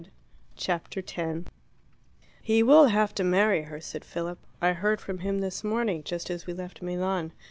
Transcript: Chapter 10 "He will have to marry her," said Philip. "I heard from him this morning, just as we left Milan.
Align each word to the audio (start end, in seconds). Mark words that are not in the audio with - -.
Chapter 0.55 1.03
10 1.03 1.45
"He 2.41 2.63
will 2.63 2.87
have 2.87 3.13
to 3.13 3.23
marry 3.23 3.61
her," 3.65 3.79
said 3.79 4.03
Philip. 4.03 4.39
"I 4.59 4.73
heard 4.73 4.99
from 4.99 5.19
him 5.19 5.41
this 5.41 5.63
morning, 5.63 6.01
just 6.01 6.31
as 6.31 6.47
we 6.47 6.53
left 6.53 6.81
Milan. 6.81 7.33